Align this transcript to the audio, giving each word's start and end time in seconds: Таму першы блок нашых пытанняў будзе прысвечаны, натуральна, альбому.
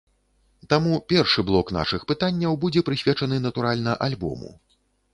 Таму 0.71 0.97
першы 1.13 1.45
блок 1.51 1.67
нашых 1.79 2.07
пытанняў 2.13 2.59
будзе 2.65 2.85
прысвечаны, 2.91 3.35
натуральна, 3.47 3.91
альбому. 4.11 4.49